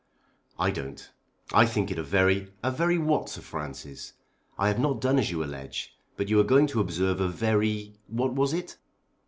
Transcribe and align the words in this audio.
I 0.57 0.71
don't. 0.71 1.11
I 1.53 1.67
think 1.67 1.91
it 1.91 1.99
a 1.99 2.03
very" 2.03 2.51
"A 2.63 2.71
very 2.71 2.97
what, 2.97 3.29
Sir 3.29 3.41
Francis? 3.41 4.13
I 4.57 4.67
have 4.67 4.79
not 4.79 4.99
done 4.99 5.19
as 5.19 5.29
you 5.29 5.43
allege. 5.43 5.95
But 6.17 6.27
you 6.27 6.37
were 6.37 6.43
going 6.43 6.65
to 6.73 6.79
observe 6.79 7.21
a 7.21 7.27
very; 7.29 7.93
what 8.07 8.33
was 8.33 8.51
it?" 8.51 8.77